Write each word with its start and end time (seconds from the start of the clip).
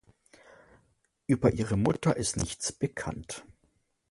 Über 1.27 1.53
ihre 1.53 1.77
Mutter 1.77 2.17
ist 2.17 2.35
nichts 2.35 2.71
bekannt. 2.71 3.45